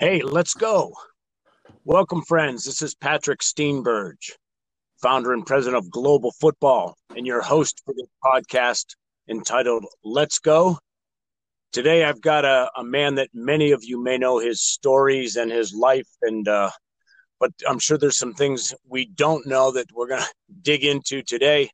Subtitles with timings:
[0.00, 0.94] Hey, let's go.
[1.84, 2.64] Welcome, friends.
[2.64, 4.30] This is Patrick Steenberge,
[5.02, 8.94] founder and president of Global Football, and your host for this podcast
[9.28, 10.78] entitled Let's Go.
[11.74, 15.52] Today, I've got a, a man that many of you may know his stories and
[15.52, 16.70] his life, and uh,
[17.38, 20.28] but I'm sure there's some things we don't know that we're going to
[20.62, 21.68] dig into today.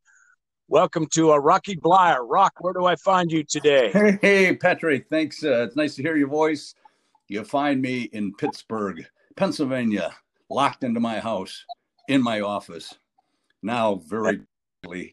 [0.66, 2.26] Welcome to uh, Rocky Bleier.
[2.28, 3.92] Rock, where do I find you today?
[3.92, 5.06] Hey, hey Patrick.
[5.10, 5.44] Thanks.
[5.44, 6.74] Uh, it's nice to hear your voice.
[7.28, 9.04] You find me in Pittsburgh,
[9.36, 10.14] Pennsylvania,
[10.48, 11.64] locked into my house,
[12.08, 12.94] in my office,
[13.62, 14.40] now very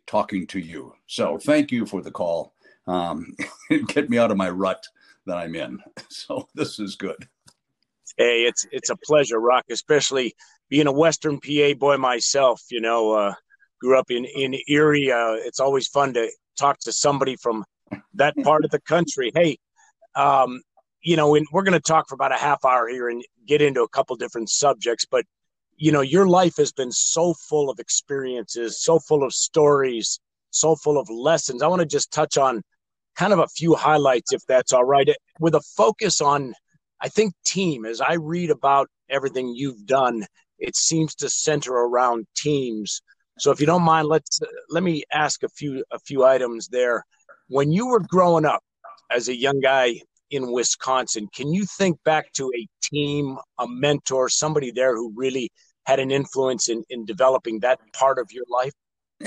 [0.05, 0.93] talking to you.
[1.07, 2.53] So thank you for the call.
[2.85, 3.35] Um,
[3.87, 4.85] get me out of my rut
[5.25, 5.79] that I'm in.
[6.09, 7.27] So this is good.
[8.17, 10.35] Hey, it's it's a pleasure, Rock, especially
[10.69, 12.61] being a Western PA boy myself.
[12.69, 13.33] You know, uh,
[13.81, 15.11] grew up in in Erie.
[15.11, 17.65] Uh, it's always fun to talk to somebody from
[18.13, 19.31] that part of the country.
[19.33, 19.57] Hey,
[20.15, 20.61] um,
[21.03, 23.61] you know, and we're going to talk for about a half hour here and get
[23.61, 25.25] into a couple different subjects, but
[25.75, 30.75] you know, your life has been so full of experiences, so full of stories, so
[30.75, 31.61] full of lessons.
[31.61, 32.61] I want to just touch on
[33.15, 36.53] kind of a few highlights, if that's all right, with a focus on,
[37.01, 37.85] I think, team.
[37.85, 40.25] As I read about everything you've done,
[40.59, 43.01] it seems to center around teams.
[43.39, 47.03] So, if you don't mind, let's let me ask a few a few items there.
[47.47, 48.63] When you were growing up
[49.11, 49.99] as a young guy
[50.33, 51.27] in Wisconsin.
[51.33, 55.51] Can you think back to a team, a mentor, somebody there who really
[55.85, 58.73] had an influence in, in developing that part of your life?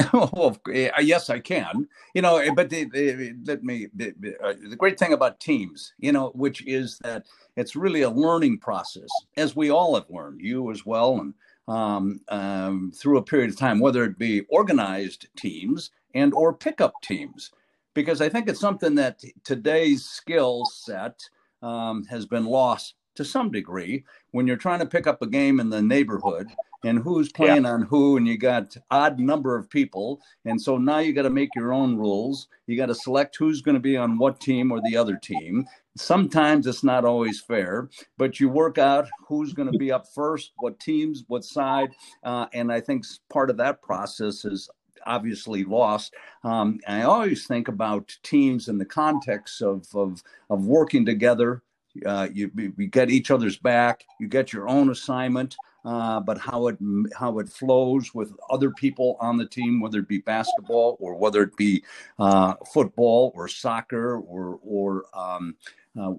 [0.13, 1.87] well, yes, I can.
[2.15, 3.87] You know, eh, but the, the, let me.
[3.95, 4.13] The,
[4.43, 7.25] uh, the great thing about teams, you know, which is that
[7.57, 11.35] it's really a learning process, as we all have learned, you as well, and
[11.69, 16.93] um, um, through a period of time, whether it be organized teams and or pickup
[17.03, 17.53] teams
[17.97, 21.19] because I think it's something that today's skill set
[21.63, 25.59] um, has been lost to some degree when you're trying to pick up a game
[25.59, 26.47] in the neighborhood
[26.85, 27.71] and who's playing yeah.
[27.71, 30.21] on who and you got odd number of people.
[30.45, 32.49] And so now you got to make your own rules.
[32.67, 35.67] You got to select who's going to be on what team or the other team.
[35.97, 40.53] Sometimes it's not always fair but you work out who's going to be up first
[40.59, 41.89] what teams what side
[42.23, 44.69] uh, and i think part of that process is
[45.07, 46.15] obviously lost.
[46.45, 51.63] Um, I always think about teams in the context of of, of working together.
[52.05, 54.05] Uh, you, you get each other's back.
[54.21, 55.57] You get your own assignment.
[55.87, 56.77] Uh, but how it
[57.17, 61.45] how it flows with other people on the team, whether it be basketball or whether
[61.45, 61.85] it be
[62.19, 65.55] uh, football or soccer or or um,
[65.99, 66.11] uh,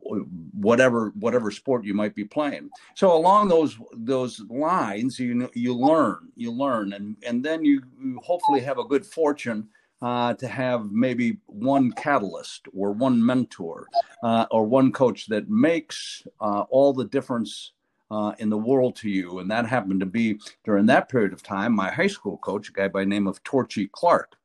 [0.53, 2.69] whatever whatever sport you might be playing.
[2.95, 8.19] So along those those lines, you you learn, you learn, and and then you, you
[8.23, 9.67] hopefully have a good fortune
[10.01, 13.88] uh, to have maybe one catalyst or one mentor
[14.23, 17.73] uh, or one coach that makes uh, all the difference.
[18.09, 21.44] Uh, in the world to you, and that happened to be during that period of
[21.44, 21.75] time.
[21.75, 24.38] My high school coach, a guy by name of Torchy Clark,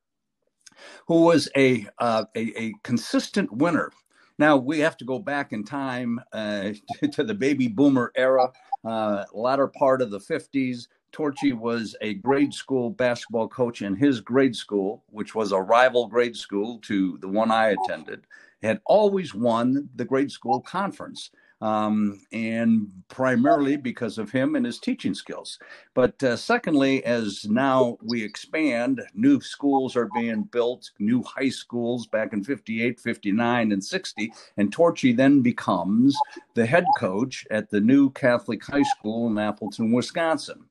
[1.07, 3.93] who was a, a, a consistent winner
[4.39, 6.71] now we have to go back in time uh,
[7.13, 8.51] to the baby boomer era,
[8.85, 10.89] uh, latter part of the 50s.
[11.13, 16.07] Torchy was a grade school basketball coach in his grade school, which was a rival
[16.07, 18.27] grade school to the one I attended,
[18.63, 21.31] had always won the grade school conference
[21.63, 25.61] um, and primarily because of him and his teaching skills.
[25.95, 32.09] But uh, secondly, as now we expand, new schools are being built, new high schools
[32.09, 34.33] back in 58, 59, and 60.
[34.57, 36.19] And Torchy then becomes
[36.55, 40.65] the head coach at the new Catholic high school in Appleton, Wisconsin.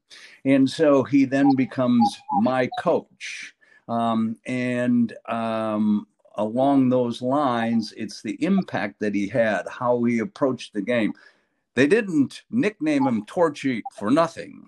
[0.44, 3.56] And so he then becomes my coach.
[3.88, 10.74] Um, and um, along those lines, it's the impact that he had, how he approached
[10.74, 11.14] the game.
[11.76, 14.66] They didn't nickname him Torchy for nothing.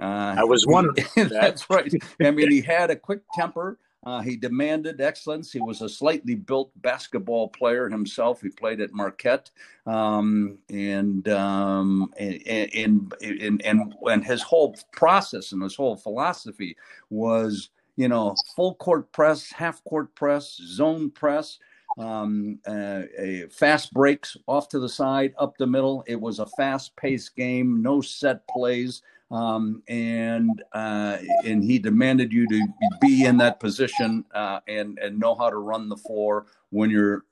[0.00, 1.06] Uh, I was wondering.
[1.28, 1.92] that's right.
[2.22, 3.78] I mean, he had a quick temper.
[4.04, 5.52] Uh, he demanded excellence.
[5.52, 8.40] He was a slightly built basketball player himself.
[8.42, 9.50] He played at Marquette,
[9.86, 16.76] um, and, um, and, and, and and and his whole process and his whole philosophy
[17.10, 17.70] was
[18.02, 21.60] you know, full court press, half court press, zone press,
[21.98, 23.02] um, uh,
[23.48, 26.02] fast breaks off to the side, up the middle.
[26.08, 29.02] It was a fast paced game, no set plays.
[29.30, 32.66] Um, and uh, and he demanded you to
[33.00, 37.24] be in that position uh, and and know how to run the floor when you're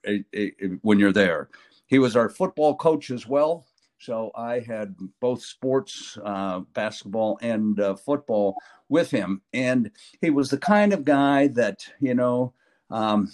[0.83, 1.49] when you're there.
[1.89, 3.67] He was our football coach as well.
[4.00, 8.56] So I had both sports, uh, basketball and uh, football
[8.88, 9.43] with him.
[9.52, 9.91] And
[10.23, 12.55] he was the kind of guy that, you know,
[12.91, 13.31] um,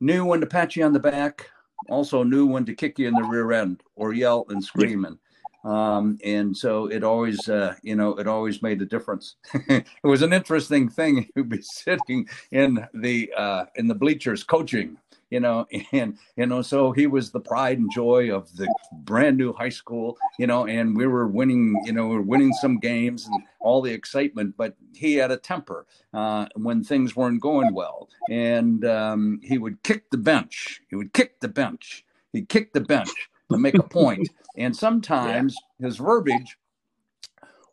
[0.00, 1.48] knew when to pat you on the back,
[1.88, 5.04] also knew when to kick you in the rear end or yell and scream.
[5.04, 5.16] And
[5.64, 9.36] Um, and so it always, uh, you know, it always made a difference.
[9.68, 14.96] it was an interesting thing to be sitting in the uh, in the bleachers coaching,
[15.30, 19.36] you know, and you know, so he was the pride and joy of the brand
[19.36, 22.78] new high school, you know, and we were winning, you know, we were winning some
[22.78, 27.74] games and all the excitement, but he had a temper uh, when things weren't going
[27.74, 30.82] well, and um, he would kick the bench.
[30.88, 32.04] He would kick the bench.
[32.32, 33.10] He'd kick the bench
[33.50, 34.28] to make a point.
[34.56, 35.86] And sometimes yeah.
[35.86, 36.58] his verbiage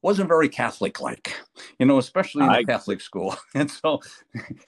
[0.03, 1.35] wasn't very Catholic like,
[1.79, 3.35] you know, especially in I, the Catholic school.
[3.55, 4.01] And so,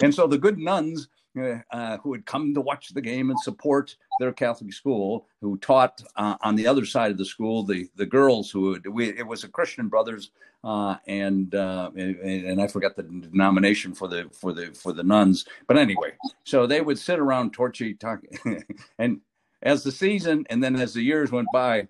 [0.01, 3.39] and so the good nuns uh, uh, who had come to watch the game and
[3.39, 7.87] support their Catholic school, who taught uh, on the other side of the school, the
[7.95, 10.31] the girls who would, we, it was a Christian Brothers,
[10.63, 15.03] uh, and, uh, and, and I forgot the denomination for the for the for the
[15.03, 16.13] nuns, but anyway,
[16.43, 18.63] so they would sit around Torchy talking,
[18.97, 19.21] and
[19.61, 21.87] as the season and then as the years went by,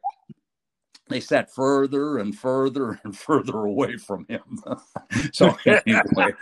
[1.10, 4.62] they sat further and further and further away from him.
[5.34, 6.34] so anyway,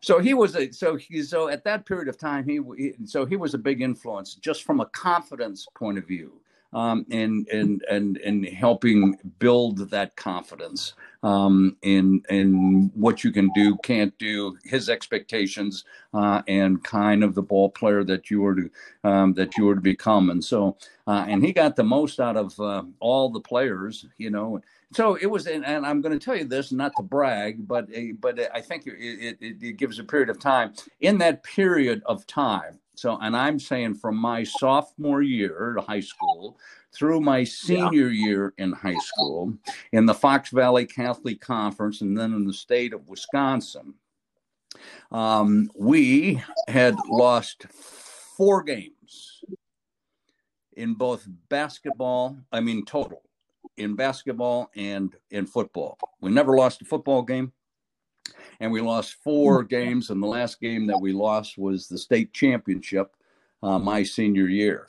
[0.00, 3.24] so he was a so he so at that period of time he, he so
[3.24, 6.40] he was a big influence just from a confidence point of view
[6.74, 13.48] um, and and and and helping build that confidence um, in in what you can
[13.54, 18.56] do, can't do, his expectations, uh, and kind of the ball player that you were
[18.56, 18.70] to
[19.04, 20.30] um, that you were to become.
[20.30, 20.76] And so,
[21.06, 24.60] uh, and he got the most out of uh, all the players, you know.
[24.92, 27.88] So it was, and, and I'm going to tell you this, not to brag, but
[28.20, 30.74] but I think it, it, it gives a period of time.
[31.00, 36.00] In that period of time, so, and I'm saying from my sophomore year of high
[36.00, 36.58] school
[36.92, 38.26] through my senior yeah.
[38.26, 39.54] year in high school
[39.92, 43.94] in the Fox Valley Catholic Conference and then in the state of Wisconsin,
[45.10, 47.66] um, we had lost
[48.36, 49.42] four games
[50.76, 53.22] in both basketball, I mean, total,
[53.76, 55.98] in basketball and in football.
[56.20, 57.52] We never lost a football game
[58.60, 59.68] and we lost four hmm.
[59.68, 60.10] games.
[60.10, 63.16] And the last game that we lost was the state championship
[63.62, 64.88] uh, my senior year.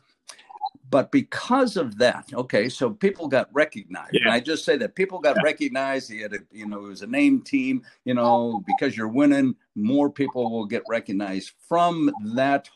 [0.92, 4.14] But because of that, okay, so people got recognized.
[4.14, 4.26] Yeah.
[4.26, 5.42] And I just say that people got yeah.
[5.44, 6.12] recognized.
[6.12, 9.56] He had a, you know, it was a name team, you know, because you're winning,
[9.76, 12.70] more people will get recognized from that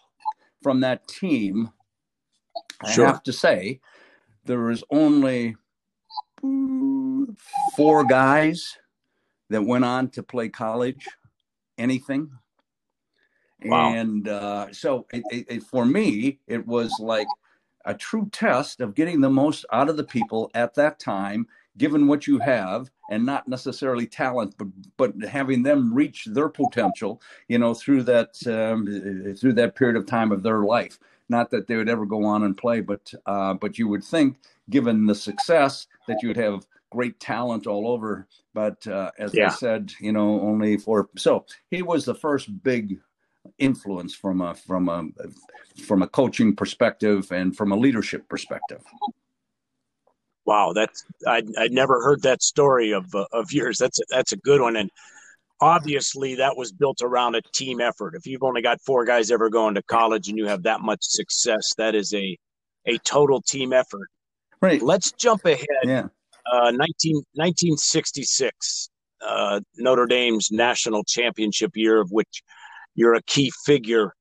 [0.64, 1.72] from that team.
[2.92, 3.06] Sure.
[3.06, 3.80] I have to say,
[4.46, 5.56] there was only
[7.75, 8.77] four guys
[9.50, 11.07] that went on to play college,
[11.77, 12.31] anything.
[13.65, 13.94] Wow.
[13.94, 17.27] And uh, so it, it, it, for me, it was like
[17.86, 21.47] a true test of getting the most out of the people at that time,
[21.77, 27.21] given what you have, and not necessarily talent, but but having them reach their potential,
[27.47, 31.00] you know, through that um, through that period of time of their life.
[31.30, 34.38] Not that they would ever go on and play, but uh, but you would think,
[34.70, 38.28] given the success, that you would have great talent all over.
[38.54, 39.48] But uh, as yeah.
[39.48, 43.00] I said, you know, only for so he was the first big
[43.58, 45.08] influence from a from a
[45.81, 48.82] from a coaching perspective and from a leadership perspective.
[50.46, 53.78] Wow, that's I I never heard that story of uh, of yours.
[53.78, 54.90] That's a, that's a good one, and
[55.62, 58.16] obviously that was built around a team effort.
[58.16, 61.00] If you've only got four guys ever going to college and you have that much
[61.02, 62.38] success, that is a
[62.86, 64.10] a total team effort.
[64.62, 64.82] Right.
[64.82, 65.68] Let's jump ahead.
[65.84, 66.08] Yeah.
[66.52, 66.76] 19,
[67.34, 68.89] 1966,
[69.22, 72.42] uh, Notre Dame's national championship year, of which
[72.96, 74.13] you're a key figure.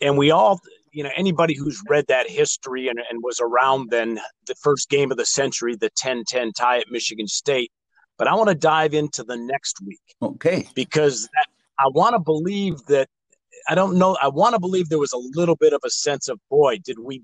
[0.00, 0.60] And we all,
[0.92, 5.10] you know, anybody who's read that history and, and was around then, the first game
[5.10, 7.72] of the century, the 10 10 tie at Michigan State.
[8.18, 10.00] But I want to dive into the next week.
[10.20, 10.68] Okay.
[10.74, 11.46] Because that,
[11.78, 13.08] I want to believe that
[13.68, 14.16] I don't know.
[14.20, 16.98] I want to believe there was a little bit of a sense of, boy, did
[16.98, 17.22] we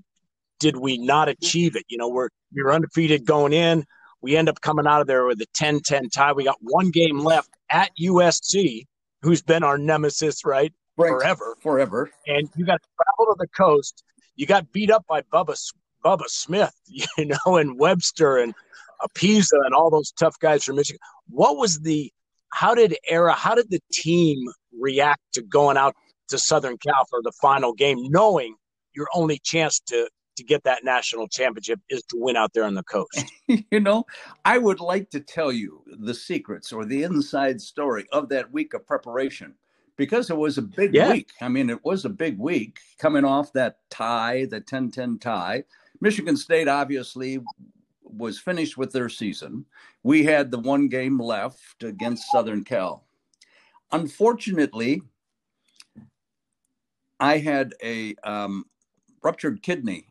[0.61, 1.85] did we not achieve it?
[1.89, 3.85] You know, we're we were undefeated going in.
[4.21, 6.33] We end up coming out of there with a 10 10 tie.
[6.33, 8.87] We got one game left at USC,
[9.23, 10.73] who's been our nemesis, right?
[10.97, 11.11] right.
[11.11, 11.57] Forever.
[11.61, 12.11] Forever.
[12.27, 14.03] And you got to travel to the coast.
[14.37, 15.57] You got beat up by Bubba,
[16.05, 18.55] Bubba Smith, you know, and Webster and
[19.15, 21.01] Pisa and all those tough guys from Michigan.
[21.29, 22.13] What was the,
[22.53, 24.39] how did Ara, how did the team
[24.79, 25.95] react to going out
[26.29, 28.57] to Southern Cal for the final game, knowing
[28.95, 32.75] your only chance to to get that national championship is to win out there on
[32.75, 33.25] the coast.
[33.49, 34.05] you know,
[34.45, 38.73] I would like to tell you the secrets or the inside story of that week
[38.73, 39.55] of preparation
[39.97, 41.11] because it was a big yeah.
[41.11, 41.31] week.
[41.41, 45.65] I mean, it was a big week coming off that tie, the 10 10 tie.
[46.01, 47.41] Michigan State obviously
[48.11, 49.65] was finished with their season.
[50.03, 53.05] We had the one game left against Southern Cal.
[53.93, 55.03] Unfortunately,
[57.21, 58.67] I had a um,
[59.23, 60.09] ruptured kidney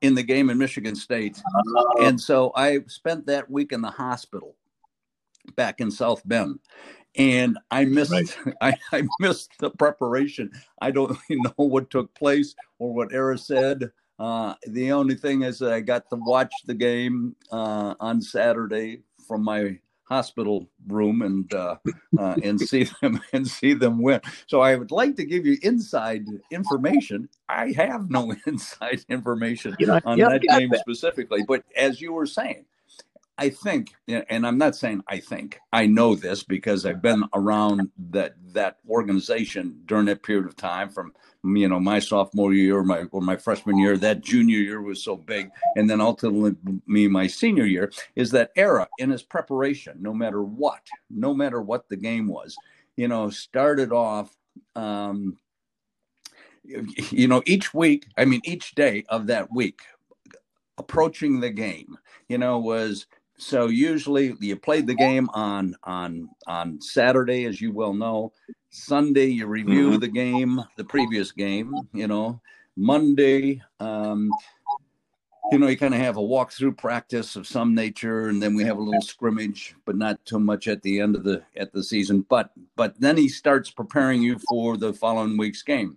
[0.00, 1.40] in the game in Michigan State.
[1.76, 4.56] Uh, and so I spent that week in the hospital
[5.56, 6.58] back in South Bend.
[7.16, 8.56] And I missed right.
[8.60, 10.50] I, I missed the preparation.
[10.80, 13.90] I don't know what took place or what Ara said.
[14.18, 19.02] Uh, the only thing is that I got to watch the game uh, on Saturday
[19.26, 21.76] from my hospital room and uh,
[22.18, 24.20] uh, and see them and see them win.
[24.46, 27.28] So I would like to give you inside information.
[27.48, 30.80] I have no inside information on that game that.
[30.80, 32.64] specifically, but as you were saying,
[33.38, 37.88] I think, and I'm not saying I think, I know this because I've been around
[38.10, 41.12] that that organization during that period of time from
[41.44, 43.96] you know my sophomore year or my or my freshman year.
[43.96, 46.56] That junior year was so big, and then ultimately
[46.88, 51.62] me my senior year is that Ara in his preparation, no matter what, no matter
[51.62, 52.56] what the game was,
[52.96, 54.36] you know, started off.
[54.74, 55.38] Um,
[56.64, 59.80] you know, each week, I mean, each day of that week,
[60.76, 61.96] approaching the game,
[62.28, 63.06] you know, was
[63.38, 68.32] so usually you played the game on on on Saturday, as you well know.
[68.70, 70.00] Sunday you review mm-hmm.
[70.00, 71.72] the game, the previous game.
[71.92, 72.40] You know,
[72.76, 74.30] Monday, um,
[75.52, 78.64] you know, you kind of have a walkthrough practice of some nature, and then we
[78.64, 81.82] have a little scrimmage, but not too much at the end of the at the
[81.82, 82.26] season.
[82.28, 85.96] But but then he starts preparing you for the following week's game.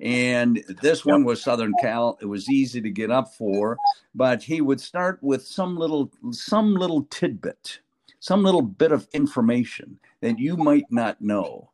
[0.00, 2.18] And this one was Southern Cal.
[2.20, 3.76] It was easy to get up for,
[4.14, 7.80] but he would start with some little some little tidbit,
[8.20, 11.70] some little bit of information that you might not know.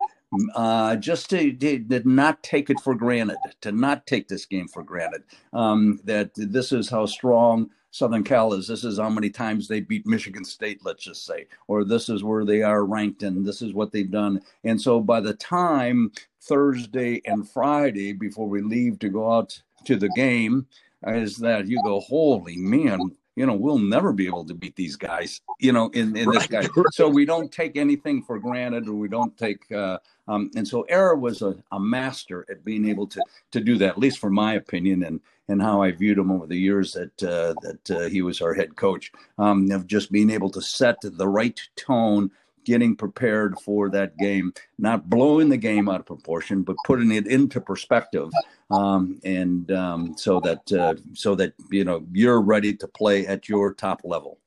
[0.56, 4.66] Uh, just to, to, to, not take it for granted, to not take this game
[4.66, 5.22] for granted.
[5.52, 8.66] Um, that this is how strong Southern Cal is.
[8.66, 12.24] This is how many times they beat Michigan State, let's just say, or this is
[12.24, 14.40] where they are ranked and this is what they've done.
[14.64, 16.10] And so by the time
[16.40, 20.66] Thursday and Friday before we leave to go out to the game
[21.06, 22.98] is that you go, holy man,
[23.36, 26.48] you know, we'll never be able to beat these guys, you know, in, in this
[26.48, 26.66] guy.
[26.90, 30.82] So we don't take anything for granted or we don't take, uh, um, and so
[30.88, 33.22] Ara was a, a master at being able to,
[33.52, 36.46] to do that, at least for my opinion and, and how I viewed him over
[36.46, 40.30] the years that, uh, that uh, he was our head coach, um, of just being
[40.30, 42.30] able to set the right tone
[42.64, 47.26] getting prepared for that game, not blowing the game out of proportion, but putting it
[47.26, 48.30] into perspective,
[48.70, 53.48] um, and um, so that uh, so that you know you're ready to play at
[53.48, 54.38] your top level.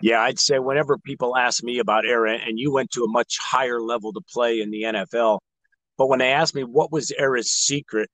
[0.00, 3.36] Yeah, I'd say whenever people ask me about Ara, and you went to a much
[3.40, 5.40] higher level to play in the NFL,
[5.96, 8.08] but when they ask me what was Ara's secret,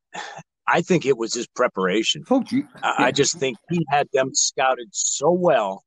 [0.66, 2.25] I think it was his preparation.
[2.30, 2.42] Oh,
[2.83, 5.85] I just think he had them scouted so well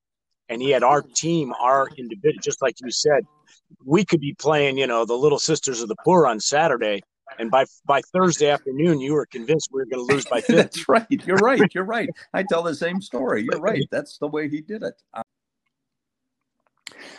[0.49, 3.25] and he had our team, our individual, just like you said,
[3.85, 7.01] we could be playing, you know, the Little Sisters of the Poor on Saturday,
[7.39, 10.55] and by by Thursday afternoon, you were convinced we were going to lose by 50.
[10.55, 11.05] That's right.
[11.09, 11.73] You're right.
[11.73, 12.09] You're right.
[12.33, 13.47] I tell the same story.
[13.49, 13.85] You're right.
[13.91, 15.01] That's the way he did it.
[15.13, 15.23] Uh,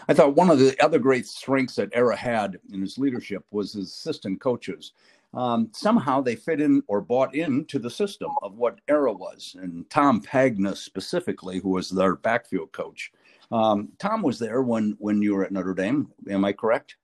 [0.08, 3.74] I thought one of the other great strengths that Ara had in his leadership was
[3.74, 4.92] his assistant coaches.
[5.34, 9.56] Um, somehow they fit in or bought into the system of what Ara was.
[9.60, 13.12] And Tom Pagna specifically, who was their backfield coach,
[13.50, 16.10] um, Tom was there when when you were at Notre Dame.
[16.30, 16.96] Am I correct?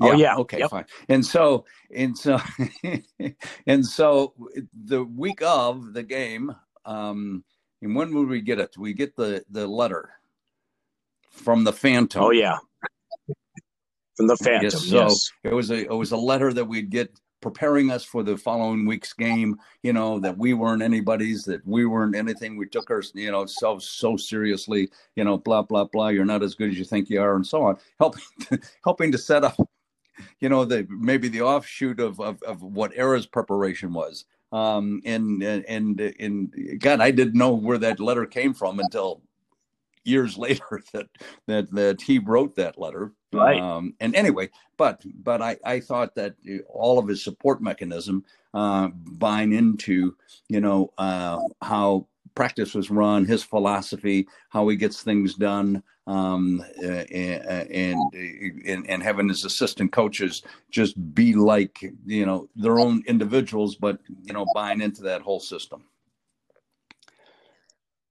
[0.00, 0.36] Oh yeah.
[0.36, 0.70] Okay, yep.
[0.70, 0.84] fine.
[1.08, 2.38] And so and so
[3.66, 4.34] and so
[4.84, 6.54] the week of the game,
[6.84, 7.44] um,
[7.82, 8.76] and when would we get it?
[8.76, 10.10] We get the the letter
[11.30, 12.22] from the Phantom.
[12.22, 12.58] Oh yeah.
[14.18, 14.64] From the Phantom.
[14.64, 15.32] Yes, so yes.
[15.44, 18.84] it was a it was a letter that we'd get preparing us for the following
[18.84, 22.56] week's game, you know, that we weren't anybody's, that we weren't anything.
[22.56, 26.08] We took our, you know, selves so seriously, you know, blah, blah, blah.
[26.08, 27.78] You're not as good as you think you are, and so on.
[28.00, 29.56] Helping, to, helping to set up,
[30.40, 34.24] you know, the maybe the offshoot of, of, of what Ara's preparation was.
[34.50, 39.22] Um, and, and, and, God, I didn't know where that letter came from until
[40.04, 41.06] years later that
[41.46, 43.12] that that he wrote that letter.
[43.32, 43.60] Right.
[43.60, 46.34] Um, and anyway, but but I I thought that
[46.68, 50.16] all of his support mechanism uh, buying into
[50.48, 56.64] you know uh, how practice was run, his philosophy, how he gets things done, um,
[56.82, 58.00] and,
[58.64, 63.98] and, and having his assistant coaches just be like you know their own individuals, but
[64.22, 65.84] you know buying into that whole system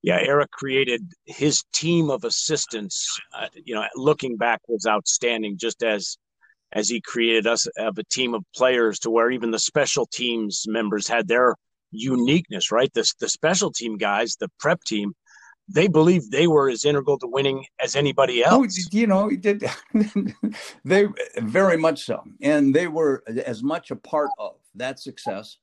[0.03, 3.19] yeah, Eric created his team of assistants.
[3.33, 5.57] Uh, you know, looking back was outstanding.
[5.57, 6.17] Just as
[6.73, 10.65] as he created us of a team of players to where even the special teams
[10.67, 11.55] members had their
[11.91, 12.71] uniqueness.
[12.71, 15.13] Right, the the special team guys, the prep team,
[15.67, 18.79] they believed they were as integral to winning as anybody oh, else.
[18.79, 19.31] Oh, you know,
[20.85, 25.57] they very much so, and they were as much a part of that success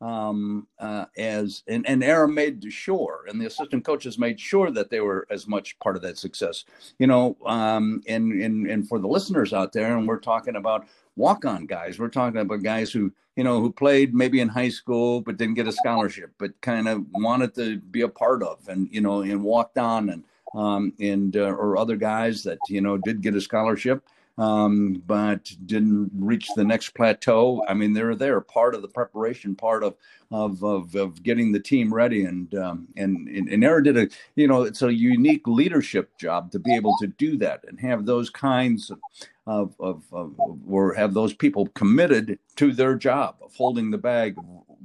[0.00, 4.90] um, uh, as and, and Ara made sure, and the assistant coaches made sure that
[4.90, 6.64] they were as much part of that success.
[6.98, 10.86] You know, um, and and and for the listeners out there, and we're talking about
[11.16, 11.98] walk-on guys.
[11.98, 15.54] We're talking about guys who you know who played maybe in high school but didn't
[15.54, 19.22] get a scholarship, but kind of wanted to be a part of, and you know,
[19.22, 20.24] and walked on, and
[20.54, 24.04] um, and uh, or other guys that you know did get a scholarship
[24.38, 27.64] um, but didn't reach the next plateau.
[27.68, 29.96] I mean, they're there, part of the preparation, part of
[30.30, 34.46] of of, of getting the team ready, and um, and and Ara did a you
[34.46, 38.30] know it's a unique leadership job to be able to do that and have those
[38.30, 38.98] kinds of
[39.46, 40.34] of, of, of
[40.68, 44.36] or have those people committed to their job of holding the bag,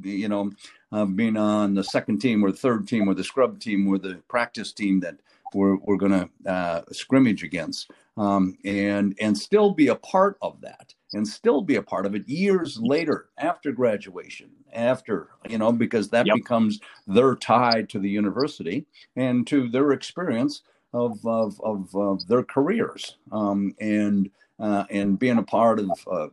[0.03, 0.51] you know,
[0.91, 3.98] of being on the second team or the third team or the scrub team or
[3.98, 5.15] the practice team that
[5.53, 7.91] we're, we're going to uh, scrimmage against.
[8.17, 12.13] Um, and and still be a part of that and still be a part of
[12.13, 16.36] it years later after graduation after you know because that yep.
[16.36, 20.62] becomes their tie to the university and to their experience
[20.93, 23.17] of of, of, of their careers.
[23.31, 24.29] Um, and
[24.60, 26.27] uh, and being a part of, uh,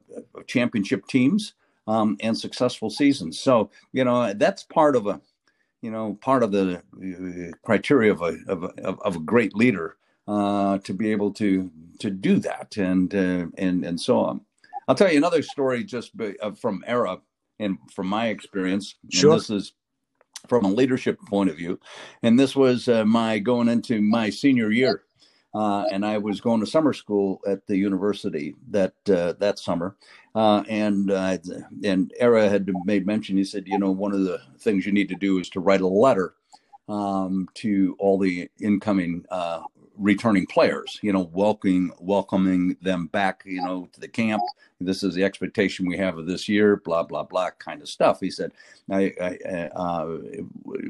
[0.46, 1.54] championship teams
[1.86, 3.40] um, and successful seasons.
[3.40, 5.20] So you know that's part of a
[5.82, 8.68] you know part of the uh, criteria of a of a,
[9.04, 13.84] of a great leader uh, to be able to to do that and uh, and
[13.84, 14.40] and so on.
[14.86, 17.18] I'll tell you another story just uh, from Ara
[17.58, 18.94] and from my experience.
[19.10, 19.34] Sure.
[19.34, 19.72] this is
[20.46, 21.78] from a leadership point of view,
[22.22, 25.02] and this was uh, my going into my senior year.
[25.54, 29.96] Uh, and I was going to summer school at the university that uh, that summer,
[30.34, 31.38] uh, and uh,
[31.82, 33.36] and Ara had made mention.
[33.36, 35.80] He said, you know, one of the things you need to do is to write
[35.80, 36.34] a letter
[36.88, 39.62] um, to all the incoming uh,
[39.98, 44.42] returning players, you know, welcoming welcoming them back, you know, to the camp.
[44.80, 48.20] This is the expectation we have of this year, blah blah blah, kind of stuff.
[48.20, 48.52] He said,
[48.90, 50.06] I, I, uh,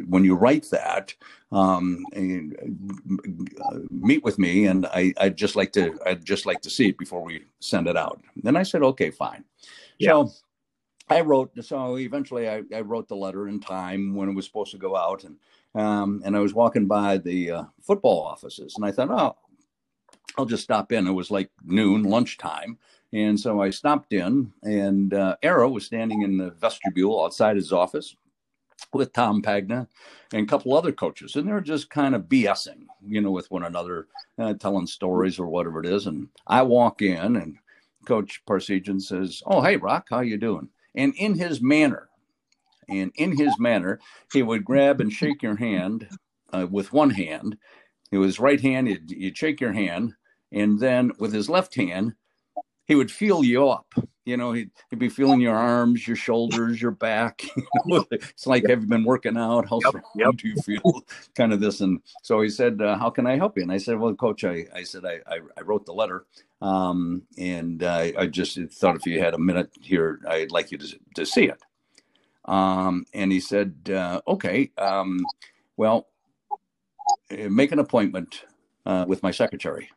[0.07, 1.15] when you write that,
[1.51, 6.71] um, uh, meet with me, and I, I'd just like to, I'd just like to
[6.71, 8.21] see it before we send it out.
[8.37, 9.45] Then I said, okay, fine.
[9.99, 10.11] Yeah.
[10.11, 10.33] So
[11.09, 14.73] I wrote, so eventually I, I wrote the letter in time when it was supposed
[14.73, 15.37] to go out, and
[15.75, 19.37] um, and I was walking by the uh, football offices, and I thought, oh,
[20.37, 21.07] I'll just stop in.
[21.07, 22.79] It was like noon, lunchtime.
[23.13, 27.73] And so I stopped in, and uh, Ara was standing in the vestibule outside his
[27.73, 28.15] office
[28.93, 29.89] with Tom Pagna
[30.33, 31.35] and a couple other coaches.
[31.35, 35.49] And they're just kind of BSing, you know, with one another, uh, telling stories or
[35.49, 36.07] whatever it is.
[36.07, 37.57] And I walk in, and
[38.07, 40.69] Coach Parseghian says, Oh, hey, Rock, how you doing?
[40.95, 42.08] And in his manner,
[42.89, 44.01] and in his manner,
[44.33, 46.09] he would grab and shake your hand
[46.53, 47.57] uh, with one hand.
[48.11, 50.15] With his right hand, he'd, he'd shake your hand.
[50.51, 52.15] And then with his left hand,
[52.87, 53.93] he would feel you up.
[54.25, 57.43] You know, he'd, he'd be feeling your arms, your shoulders, your back.
[57.87, 59.69] it's like, have you been working out?
[59.69, 60.37] How yep, yep.
[60.37, 61.03] do you feel?
[61.37, 61.81] kind of this.
[61.81, 63.63] And so he said, uh, how can I help you?
[63.63, 66.27] And I said, well, coach, I, I said, I, I, I wrote the letter.
[66.61, 70.79] Um, and uh, I just thought if you had a minute here, I'd like you
[70.79, 71.63] to, to see it.
[72.49, 75.21] Um, and he said, uh, okay, um,
[75.77, 76.09] well,
[77.31, 78.45] make an appointment
[78.87, 79.91] uh, with my secretary.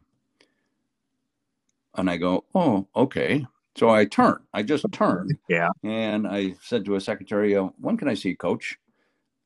[1.95, 3.45] And I go, oh, okay.
[3.77, 5.29] So I turn, I just turn.
[5.47, 5.69] Yeah.
[5.83, 8.77] And I said to a secretary, uh, when can I see coach?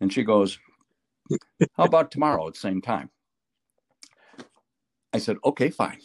[0.02, 0.58] And she goes,
[1.78, 3.12] how about tomorrow at the same time?
[5.14, 6.00] I said, okay, fine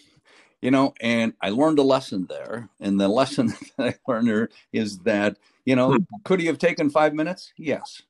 [0.63, 3.47] you know and i learned a lesson there and the lesson
[3.79, 6.03] that i learned there is that you know hmm.
[6.25, 7.53] could he have taken five minutes?
[7.57, 8.03] Yes.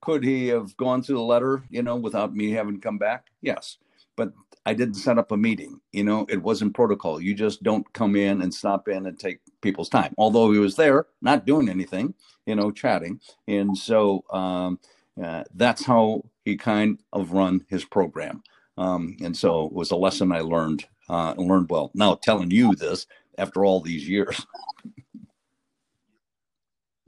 [0.00, 3.26] Could he have gone through the letter you know without me having come back?
[3.42, 3.78] Yes.
[4.16, 4.32] But
[4.66, 5.80] i didn't set up a meeting.
[5.92, 7.20] You know it wasn't protocol.
[7.20, 10.14] You just don't come in and stop in and take people's time.
[10.18, 12.14] Although he was there not doing anything
[12.48, 13.20] you know chatting.
[13.46, 14.80] And so um,
[15.22, 18.42] uh, that's how he kind of run his program.
[18.78, 21.90] Um, and so it was a lesson i learned uh, learned well.
[21.94, 24.44] Now telling you this after all these years.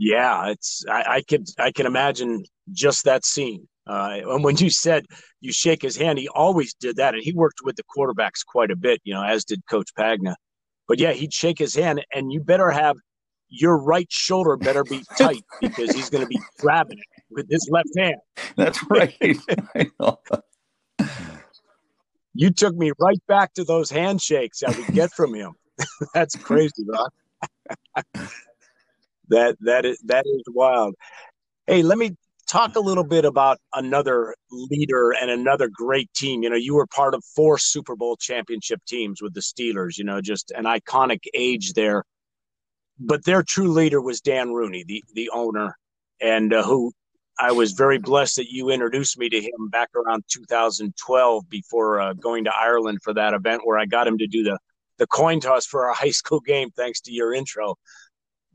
[0.01, 3.69] yeah, it's I, I could I can imagine just that scene.
[3.87, 5.05] Uh, and when you said
[5.41, 8.71] you shake his hand, he always did that, and he worked with the quarterbacks quite
[8.71, 10.37] a bit, you know, as did Coach Pagna.
[10.89, 12.97] But yeah, he'd shake his hand, and you better have
[13.51, 17.69] your right shoulder better be tight because he's going to be grabbing it with his
[17.71, 18.17] left hand.
[18.57, 19.15] That's right.
[22.33, 25.53] you took me right back to those handshakes I would get from him.
[26.15, 27.13] That's crazy, Rock.
[29.31, 30.95] that that is that is wild.
[31.67, 32.17] Hey, let me
[32.47, 36.43] talk a little bit about another leader and another great team.
[36.43, 40.05] You know, you were part of four Super Bowl championship teams with the Steelers, you
[40.05, 42.05] know, just an iconic age there.
[42.99, 45.77] But their true leader was Dan Rooney, the the owner
[46.21, 46.93] and uh, who
[47.39, 52.13] I was very blessed that you introduced me to him back around 2012 before uh,
[52.13, 54.59] going to Ireland for that event where I got him to do the
[54.99, 57.77] the coin toss for our high school game thanks to your intro.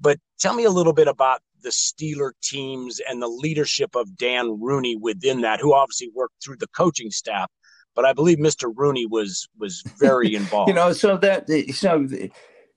[0.05, 4.61] But tell me a little bit about the Steeler teams and the leadership of Dan
[4.61, 7.49] Rooney within that, who obviously worked through the coaching staff.
[7.95, 8.71] But I believe Mr.
[8.75, 10.69] Rooney was was very involved.
[10.69, 12.07] you know, so that so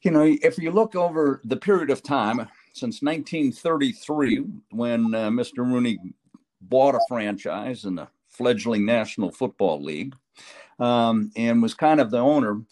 [0.01, 5.59] you know, if you look over the period of time since 1933, when uh, Mr.
[5.59, 5.99] Rooney
[6.62, 10.14] bought a franchise in the fledgling National Football League
[10.79, 12.62] um, and was kind of the owner.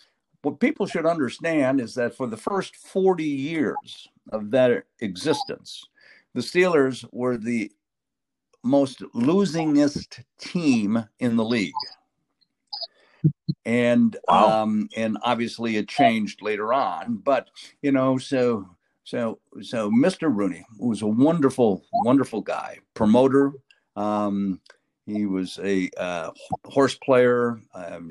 [0.47, 5.85] What people should understand is that for the first 40 years of that existence,
[6.35, 7.73] the Steelers were the
[8.63, 11.73] most losingest team in the league.
[13.65, 14.63] And wow.
[14.63, 17.49] um, and obviously it changed later on, but
[17.83, 18.69] you know, so
[19.03, 20.33] so, so Mr.
[20.33, 23.53] Rooney was a wonderful, wonderful guy, promoter.
[23.97, 24.61] Um,
[25.07, 26.31] he was a uh,
[26.65, 27.61] horse player.
[27.75, 28.11] Um,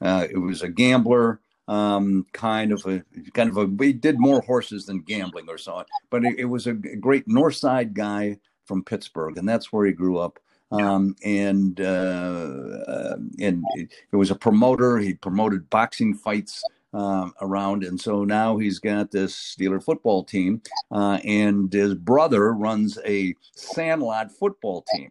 [0.00, 3.64] uh, it was a gambler, um, kind of a kind of a.
[3.64, 5.84] We did more horses than gambling or so on.
[6.10, 9.92] But it, it was a great North Side guy from Pittsburgh, and that's where he
[9.92, 10.38] grew up.
[10.70, 14.98] Um, and uh, and it was a promoter.
[14.98, 16.62] He promoted boxing fights
[16.94, 17.84] um, around.
[17.84, 23.34] And so now he's got this Steeler football team, uh, and his brother runs a
[23.52, 25.10] Sandlot football team.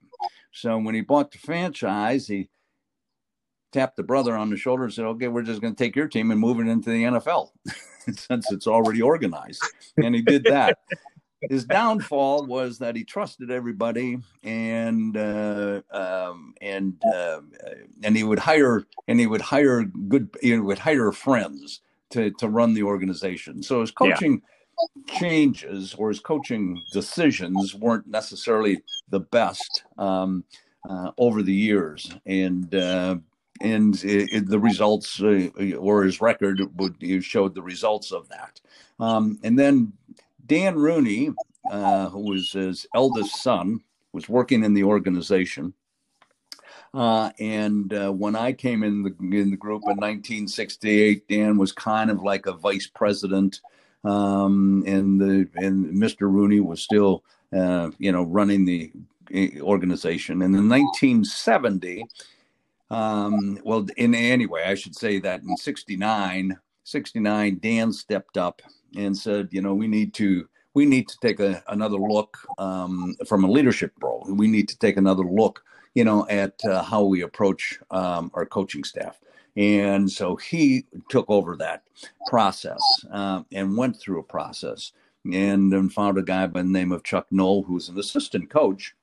[0.51, 2.49] So when he bought the franchise, he
[3.71, 6.07] tapped the brother on the shoulder and said, "Okay, we're just going to take your
[6.07, 7.49] team and move it into the NFL,
[8.15, 9.63] since it's already organized."
[9.97, 10.77] And he did that.
[11.49, 17.41] His downfall was that he trusted everybody, and uh, um, and uh,
[18.03, 22.47] and he would hire and he would hire good he would hire friends to to
[22.47, 23.63] run the organization.
[23.63, 24.41] So his coaching
[25.07, 25.19] yeah.
[25.19, 30.43] changes or his coaching decisions weren't necessarily the best um,
[30.89, 33.17] uh, over the years, and uh,
[33.61, 38.59] and it, it, the results uh, or his record would showed the results of that.
[38.99, 39.93] Um, and then
[40.45, 41.31] Dan Rooney,
[41.69, 45.73] uh, who was his eldest son, was working in the organization.
[46.93, 51.71] Uh, and uh, when I came in the in the group in 1968, Dan was
[51.71, 53.61] kind of like a vice president,
[54.03, 56.21] um, and the and Mr.
[56.21, 58.91] Rooney was still, uh, you know, running the
[59.33, 60.43] eh, organization.
[60.43, 62.05] And in 1970,
[62.91, 68.61] um, well, in anyway, I should say that in 69, 69, Dan stepped up
[68.95, 73.15] and said, you know, we need to we need to take a, another look um,
[73.27, 74.25] from a leadership role.
[74.27, 78.45] We need to take another look, you know, at uh, how we approach um, our
[78.45, 79.19] coaching staff.
[79.55, 81.83] And so he took over that
[82.27, 84.93] process uh, and went through a process
[85.31, 88.95] and then found a guy by the name of Chuck Noll, who's an assistant coach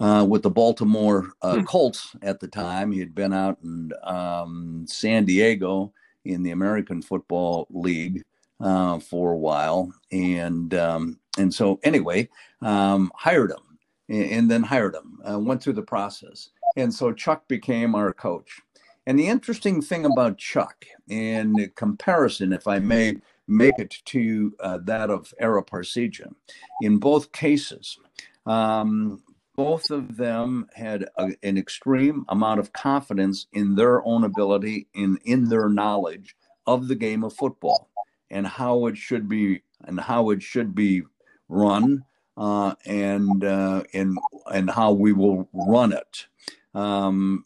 [0.00, 1.62] uh, with the Baltimore uh, hmm.
[1.62, 2.90] Colts at the time.
[2.90, 5.92] He had been out in um, San Diego
[6.24, 8.24] in the American Football League
[8.60, 12.28] uh, for a while, and um, and so anyway,
[12.62, 15.18] um, hired him, and, and, then hired him.
[15.28, 18.60] Uh, went through the process, and so Chuck became our coach.
[19.06, 24.78] And the interesting thing about Chuck, in comparison, if I may make it to uh,
[24.84, 26.34] that of Ara Parseghian,
[26.80, 27.98] in both cases,
[28.46, 29.22] um,
[29.56, 35.18] both of them had a, an extreme amount of confidence in their own ability, in
[35.24, 36.34] in their knowledge
[36.66, 37.90] of the game of football
[38.30, 41.02] and how it should be and how it should be
[41.48, 42.04] run
[42.36, 44.16] uh, and uh, and
[44.52, 46.26] and how we will run it.
[46.74, 47.44] Um,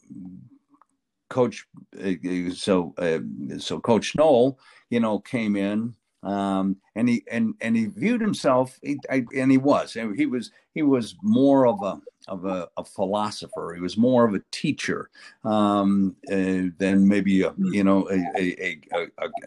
[1.29, 1.67] Coach,
[2.03, 3.19] uh, so uh,
[3.59, 8.79] so Coach Noll, you know, came in um, and he and and he viewed himself,
[8.83, 12.85] he, I, and he was, he was he was more of a of a, a
[12.85, 13.73] philosopher.
[13.75, 15.11] He was more of a teacher
[15.45, 18.81] um, uh, than maybe a you know a a,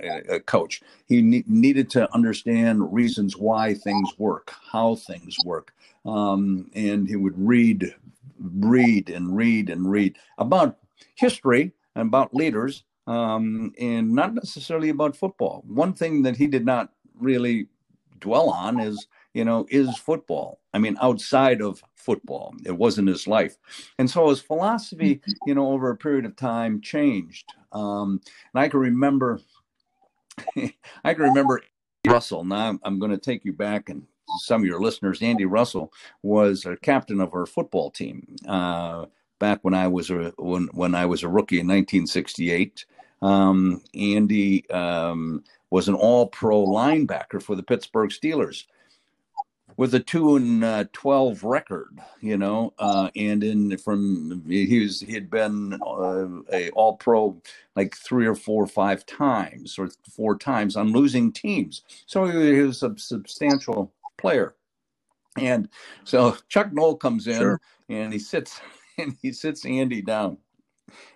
[0.02, 0.82] a, a coach.
[1.08, 5.74] He ne- needed to understand reasons why things work, how things work,
[6.06, 7.96] um, and he would read,
[8.39, 10.78] read and read and read about
[11.15, 15.63] history and about leaders um, and not necessarily about football.
[15.67, 16.89] One thing that he did not
[17.20, 17.67] really
[18.20, 20.60] dwell on is, you know, is football.
[20.74, 23.58] I mean, outside of football, it wasn't his life,
[23.98, 27.46] and so his philosophy, you know, over a period of time changed.
[27.72, 28.22] Um,
[28.54, 29.39] and I can remember,
[30.58, 31.62] I can remember
[32.08, 32.44] Russell.
[32.44, 34.06] Now I'm, I'm going to take you back and
[34.39, 35.22] some of your listeners.
[35.22, 35.91] Andy Russell
[36.24, 38.36] was a captain of our football team.
[38.48, 39.06] Uh,
[39.41, 42.86] back when I was a when when I was a rookie in 1968.
[43.22, 48.65] Um, Andy um, was an All-Pro linebacker for the Pittsburgh Steelers.
[49.78, 55.00] With a two and uh, twelve record, you know, uh, and in from he was
[55.00, 57.42] he had been uh, a All Pro
[57.76, 62.62] like three or four or five times or four times on losing teams, so he
[62.62, 64.56] was a substantial player.
[65.38, 65.70] And
[66.04, 67.62] so Chuck Noll comes in sure.
[67.90, 68.60] and he sits
[68.98, 70.38] and he sits Andy down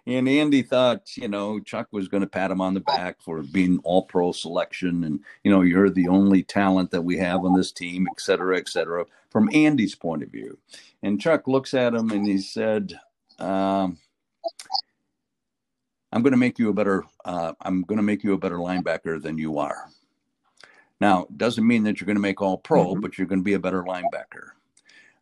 [0.07, 3.41] and Andy thought, you know, Chuck was going to pat him on the back for
[3.41, 5.03] being all pro selection.
[5.03, 8.57] And, you know, you're the only talent that we have on this team, et cetera,
[8.57, 10.57] et cetera, from Andy's point of view.
[11.03, 12.99] And Chuck looks at him and he said,
[13.39, 13.97] um,
[16.11, 18.57] I'm going to make you a better, uh, I'm going to make you a better
[18.57, 19.89] linebacker than you are.
[21.01, 23.01] Now, doesn't mean that you're going to make all pro, mm-hmm.
[23.01, 24.51] but you're going to be a better linebacker.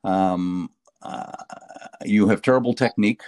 [0.04, 0.70] Um,
[1.02, 1.32] uh,
[2.06, 3.24] you have terrible technique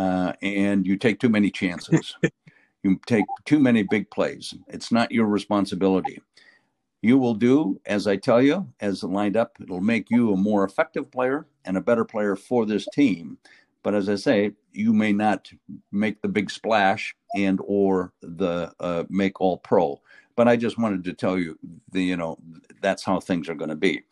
[0.00, 2.16] uh, and you take too many chances.
[2.82, 4.54] you take too many big plays.
[4.68, 6.22] It's not your responsibility.
[7.02, 9.58] You will do as I tell you, as lined up.
[9.60, 13.36] It'll make you a more effective player and a better player for this team.
[13.82, 15.50] But as I say, you may not
[15.92, 20.00] make the big splash and or the uh, make all pro.
[20.34, 21.58] But I just wanted to tell you,
[21.92, 22.38] the you know
[22.80, 24.02] that's how things are going to be,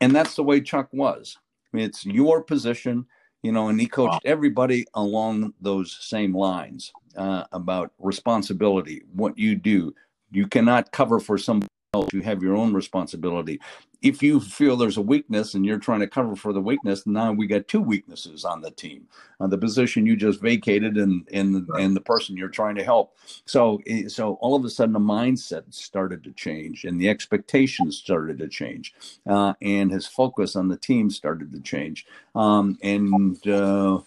[0.00, 1.38] and that's the way Chuck was.
[1.72, 3.06] I mean, it's your position
[3.44, 9.54] you know, and he coached everybody along those same lines uh, about responsibility, what you
[9.54, 9.94] do.
[10.32, 12.08] You cannot cover for somebody else.
[12.14, 13.60] You have your own responsibility
[14.04, 17.32] if you feel there's a weakness and you're trying to cover for the weakness, now
[17.32, 19.08] we got two weaknesses on the team,
[19.40, 23.16] on the position you just vacated and and and the person you're trying to help.
[23.46, 27.96] So eh, so all of a sudden the mindset started to change and the expectations
[27.96, 28.94] started to change,
[29.26, 34.00] uh, and his focus on the team started to change, um, and uh,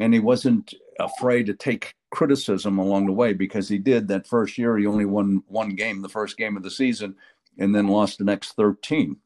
[0.00, 4.58] and he wasn't afraid to take criticism along the way because he did that first
[4.58, 4.76] year.
[4.76, 7.14] He only won one game, the first game of the season,
[7.60, 9.18] and then lost the next thirteen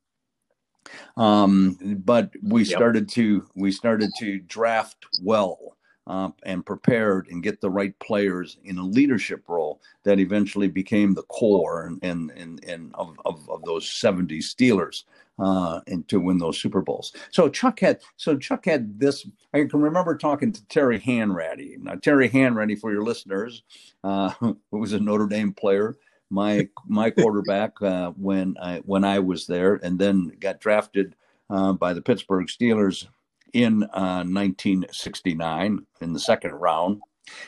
[1.17, 2.77] um, but we yep.
[2.77, 8.59] started to we started to draft well uh, and prepared and get the right players
[8.65, 13.49] in a leadership role that eventually became the core and and and, and of, of,
[13.49, 15.05] of those 70 Steelers
[15.39, 17.13] uh, and to win those Super Bowls.
[17.31, 19.27] So Chuck had so Chuck had this.
[19.55, 21.79] I can remember talking to Terry Hanratty.
[21.79, 23.63] Now Terry Hanratty, for your listeners,
[24.05, 25.97] uh, who was a Notre Dame player
[26.31, 31.17] my my quarterback uh, when I when I was there, and then got drafted
[31.51, 33.07] uh, by the Pittsburgh Steelers
[33.53, 37.01] in uh, 1969 in the second round.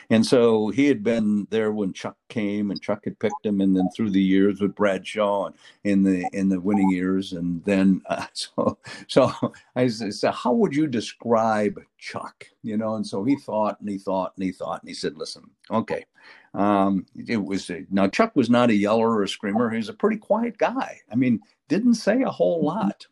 [0.09, 3.75] And so he had been there when Chuck came, and Chuck had picked him, and
[3.75, 8.01] then through the years with Bradshaw and in the in the winning years, and then
[8.07, 9.31] uh, so so
[9.75, 12.45] I said, how would you describe Chuck?
[12.61, 15.17] You know, and so he thought and he thought and he thought, and he said,
[15.17, 16.05] listen, okay,
[16.53, 19.69] um, it was now Chuck was not a yeller or a screamer.
[19.69, 20.99] He was a pretty quiet guy.
[21.11, 22.79] I mean, didn't say a whole mm-hmm.
[22.79, 23.07] lot,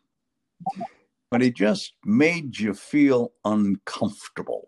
[1.30, 4.66] but he just made you feel uncomfortable.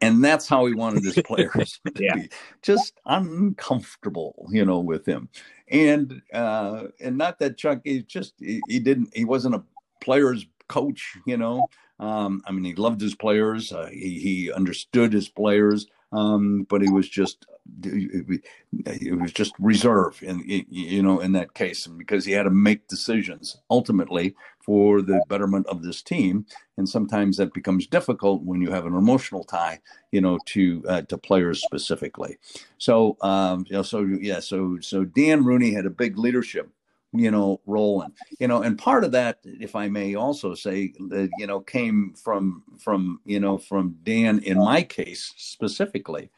[0.00, 2.14] And that's how he wanted his players to yeah.
[2.14, 2.30] be
[2.62, 5.28] just uncomfortable, you know, with him.
[5.66, 9.64] And uh, and not that Chuck, he just he, he didn't he wasn't a
[10.00, 11.68] player's coach, you know.
[11.98, 13.72] Um, I mean, he loved his players.
[13.72, 17.46] Uh, he, he understood his players um, but he was just
[17.82, 22.88] it was just reserve in you know in that case because he had to make
[22.88, 26.44] decisions ultimately for the betterment of this team.
[26.76, 29.80] And sometimes that becomes difficult when you have an emotional tie
[30.12, 32.38] you know to uh, to players specifically.
[32.78, 36.70] So um you know so yeah so so Dan Rooney had a big leadership
[37.18, 38.12] you know, rolling.
[38.38, 42.14] You know, and part of that, if I may also say, that you know, came
[42.14, 46.30] from from you know from Dan in my case specifically.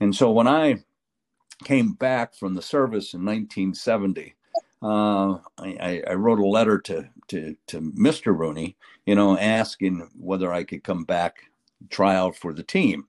[0.00, 0.84] And so when I
[1.64, 4.34] came back from the service in 1970,
[4.80, 8.38] uh, I, I, wrote a letter to to to Mr.
[8.38, 11.38] Rooney, you know, asking whether I could come back
[11.90, 13.06] try out for the team.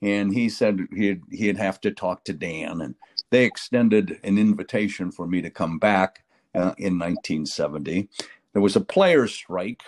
[0.00, 2.96] And he said he'd he'd have to talk to Dan, and
[3.30, 6.21] they extended an invitation for me to come back
[6.54, 8.08] uh, in 1970.
[8.52, 9.82] There was a players' strike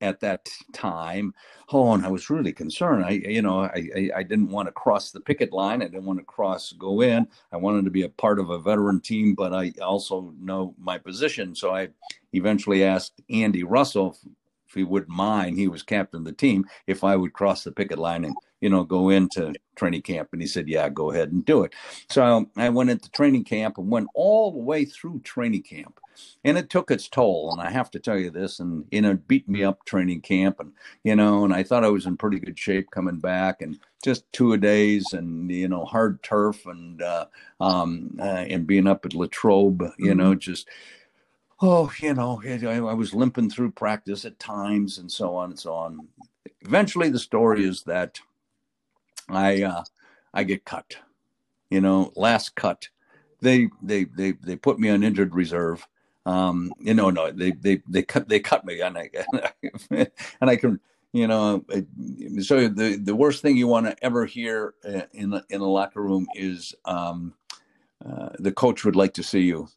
[0.00, 1.34] at that time.
[1.72, 3.04] Oh, and I was really concerned.
[3.04, 5.82] I, you know, I, I, I, didn't want to cross the picket line.
[5.82, 7.28] I didn't want to cross, go in.
[7.52, 10.98] I wanted to be a part of a veteran team, but I also know my
[10.98, 11.54] position.
[11.54, 11.88] So I
[12.32, 14.16] eventually asked Andy Russell
[14.70, 15.58] if, he wouldn't mind.
[15.58, 16.64] He was captain of the team.
[16.86, 20.28] If I would cross the picket line and you know, go into training camp?
[20.32, 21.72] And he said, yeah, go ahead and do it.
[22.08, 25.98] So I went into training camp and went all the way through training camp.
[26.44, 27.52] And it took its toll.
[27.52, 30.20] And I have to tell you this, and, you know, it beat me up training
[30.20, 30.60] camp.
[30.60, 33.78] And, you know, and I thought I was in pretty good shape coming back and
[34.04, 37.26] just two a days and, you know, hard turf and, uh,
[37.60, 40.38] um, uh, and being up at Latrobe, you know, mm-hmm.
[40.40, 40.68] just,
[41.60, 45.74] oh, you know, I was limping through practice at times and so on and so
[45.74, 46.08] on.
[46.62, 48.18] Eventually, the story is that
[49.28, 49.84] I uh,
[50.34, 50.96] I get cut.
[51.70, 52.88] You know, last cut.
[53.40, 55.86] They they they they put me on injured reserve.
[56.26, 59.10] Um, you know, no, they they they cut they cut me, and I
[59.90, 60.80] and I can
[61.12, 61.64] you know.
[62.40, 65.68] So the the worst thing you want to ever hear uh, in the, in a
[65.68, 67.34] locker room is um,
[68.04, 69.68] uh, the coach would like to see you.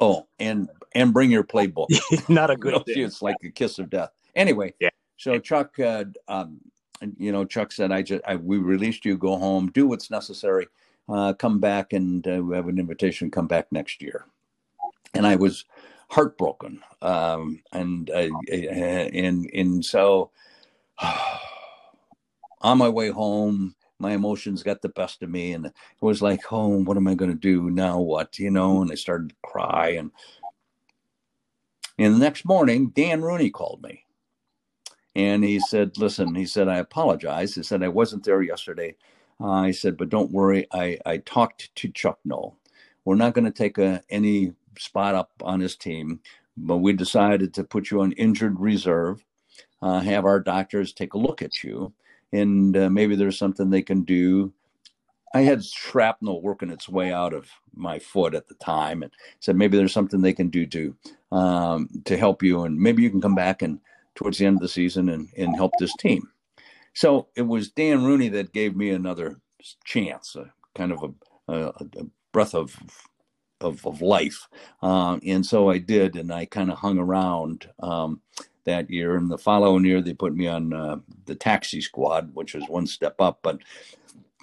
[0.00, 1.88] Oh, and and bring your playbook.
[2.28, 2.82] Not a good.
[2.86, 4.10] It's like a kiss of death.
[4.34, 4.88] Anyway, yeah.
[5.18, 6.60] So Chuck, uh, um,
[7.18, 9.16] you know, Chuck said, "I just I, we released you.
[9.18, 9.70] Go home.
[9.70, 10.68] Do what's necessary.
[11.08, 13.30] Uh, come back, and uh, we have an invitation.
[13.30, 14.24] Come back next year."
[15.12, 15.64] And I was
[16.08, 20.30] heartbroken, um, and uh, and and so
[22.62, 26.40] on my way home, my emotions got the best of me, and it was like,
[26.52, 28.00] "Oh, what am I going to do now?
[28.00, 30.10] What you know?" And I started to cry, and
[31.98, 34.06] and the next morning, Dan Rooney called me.
[35.14, 37.54] And he said, Listen, he said, I apologize.
[37.54, 38.96] He said, I wasn't there yesterday.
[39.38, 40.66] Uh, said, But don't worry.
[40.72, 42.56] I, I talked to Chuck Noll.
[43.04, 46.20] We're not going to take a, any spot up on his team,
[46.56, 49.24] but we decided to put you on injured reserve,
[49.82, 51.92] uh, have our doctors take a look at you,
[52.32, 54.52] and uh, maybe there's something they can do
[55.32, 59.56] I had shrapnel working its way out of my foot at the time, and said
[59.56, 60.96] maybe there's something they can do to
[61.32, 63.78] um, to help you, and maybe you can come back and
[64.16, 66.28] towards the end of the season and and help this team.
[66.94, 69.40] So it was Dan Rooney that gave me another
[69.84, 71.14] chance, a kind of
[71.48, 71.66] a, a,
[71.98, 72.76] a breath of
[73.60, 74.48] of, of life,
[74.82, 77.68] um, and so I did, and I kind of hung around.
[77.80, 78.20] Um,
[78.64, 79.16] that year.
[79.16, 82.86] And the following year, they put me on uh, the taxi squad, which was one
[82.86, 83.40] step up.
[83.42, 83.58] But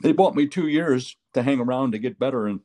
[0.02, 2.60] they bought me two years to hang around to get better and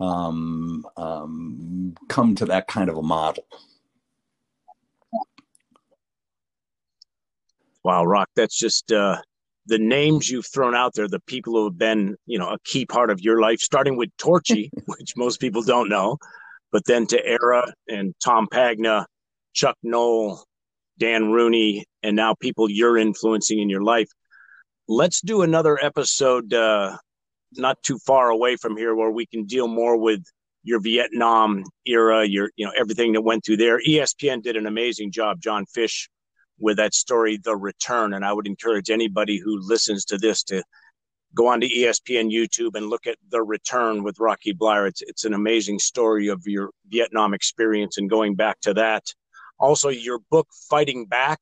[0.00, 3.44] um, um, come to that kind of a model.
[7.82, 9.20] Wow rock that's just uh
[9.66, 12.84] the names you've thrown out there, the people who have been, you know, a key
[12.84, 16.18] part of your life, starting with Torchy, which most people don't know,
[16.74, 19.06] but then to Ara and Tom Pagna,
[19.52, 20.42] Chuck Noll,
[20.98, 24.08] Dan Rooney, and now people you're influencing in your life.
[24.88, 26.96] Let's do another episode uh,
[27.52, 30.24] not too far away from here where we can deal more with
[30.64, 33.78] your Vietnam era, your you know everything that went through there.
[33.78, 35.40] ESPN did an amazing job.
[35.40, 36.10] John Fish
[36.58, 40.64] with that story, The Return, and I would encourage anybody who listens to this to
[41.34, 44.88] go on to ESPN YouTube and look at The Return with Rocky Bleier.
[44.88, 49.02] It's, it's an amazing story of your Vietnam experience and going back to that.
[49.58, 51.40] Also, your book, Fighting Back.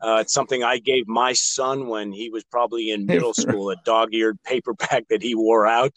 [0.00, 3.76] Uh, it's something I gave my son when he was probably in middle school, a
[3.84, 5.92] dog-eared paperback that he wore out.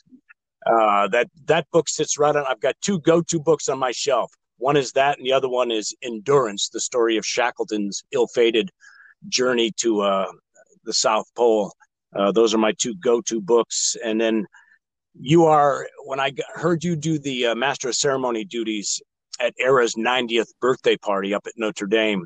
[0.65, 2.46] Uh, that that book sits right on.
[2.48, 4.31] I've got two go-to books on my shelf.
[4.58, 8.71] One is that, and the other one is Endurance, the story of Shackleton's ill-fated
[9.27, 10.31] journey to uh,
[10.86, 11.73] the South Pole.
[12.15, 13.95] Uh, those are my two go-to books.
[14.03, 14.45] And then
[15.19, 19.01] you are when I heard you do the uh, master of ceremony duties
[19.39, 22.25] at Ara's 90th birthday party up at Notre Dame,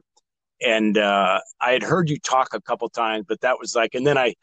[0.61, 4.05] and uh, I had heard you talk a couple times, but that was like, and
[4.05, 4.33] then I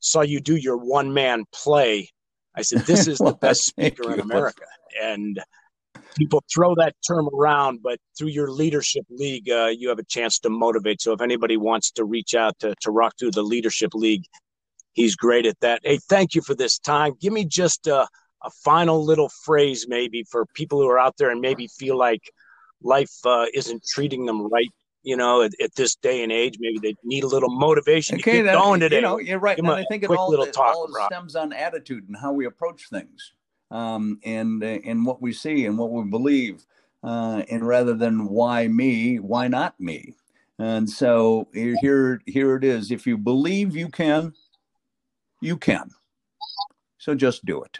[0.00, 2.10] saw you do your one man play.
[2.54, 4.64] I said, "This is well, the best speaker in America,"
[5.00, 5.40] and
[6.16, 10.38] people throw that term around, but through your leadership league, uh, you have a chance
[10.40, 11.00] to motivate.
[11.00, 14.24] So if anybody wants to reach out to, to rock through the leadership league,
[14.92, 15.80] he's great at that.
[15.84, 17.14] Hey, thank you for this time.
[17.20, 18.06] Give me just a,
[18.42, 22.22] a final little phrase maybe for people who are out there and maybe feel like
[22.82, 24.68] life uh, isn't treating them right
[25.02, 28.22] you know, at, at, this day and age, maybe they need a little motivation okay,
[28.22, 28.96] to keep that, going today.
[28.96, 29.58] You know, you're right.
[29.58, 33.32] And I think it all, it all stems on attitude and how we approach things,
[33.70, 36.64] um, and and what we see and what we believe,
[37.02, 40.14] uh, and rather than why me, why not me?
[40.58, 42.92] And so here, here it is.
[42.92, 44.32] If you believe you can,
[45.42, 45.90] you can.
[46.98, 47.78] So just do it.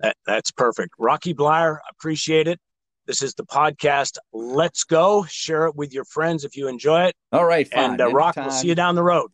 [0.00, 0.94] That, that's perfect.
[0.98, 2.60] Rocky Bleier, appreciate it.
[3.06, 4.16] This is the podcast.
[4.32, 5.24] Let's go.
[5.28, 7.14] Share it with your friends if you enjoy it.
[7.32, 7.68] All right.
[7.68, 7.92] Fine.
[7.92, 9.30] And uh, Rock, we'll see you down the road.